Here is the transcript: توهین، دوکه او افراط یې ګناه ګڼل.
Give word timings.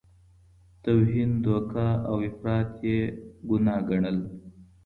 توهین، 0.83 1.31
دوکه 1.43 1.85
او 2.09 2.15
افراط 2.27 2.69
یې 2.87 2.99
ګناه 3.47 3.81
ګڼل. 3.89 4.17